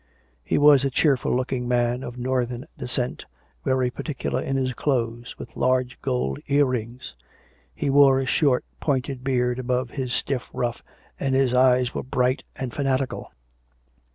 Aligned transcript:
He 0.43 0.57
was 0.57 0.83
a 0.83 0.89
cheerful 0.89 1.31
looking 1.35 1.67
man, 1.67 2.01
of 2.01 2.17
northern 2.17 2.65
descent, 2.75 3.25
very 3.63 3.91
particular 3.91 4.41
in 4.41 4.55
his 4.55 4.73
clothes, 4.73 5.37
with 5.37 5.55
large 5.55 6.01
gold 6.01 6.39
ear 6.47 6.65
rings; 6.65 7.15
he 7.75 7.91
wore 7.91 8.17
a 8.17 8.25
short, 8.25 8.65
pointed 8.79 9.23
beard 9.23 9.59
above 9.59 9.91
his 9.91 10.11
"stiff 10.11 10.49
ruff, 10.55 10.81
and 11.19 11.35
his 11.35 11.53
eyes 11.53 11.93
were 11.93 12.01
bright 12.01 12.43
and 12.55 12.73
fanatical. 12.73 13.31